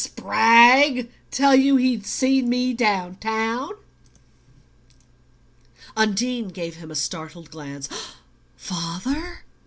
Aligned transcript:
Spragg 0.03 1.11
tell 1.29 1.53
you 1.55 1.75
he'd 1.75 2.07
seen 2.07 2.49
me 2.49 2.73
down 2.73 3.17
town?" 3.17 3.69
Undine 5.95 6.47
gave 6.47 6.77
him 6.77 6.89
a 6.89 6.95
startled 6.95 7.51
glance. 7.51 7.87
"Father? 8.57 9.43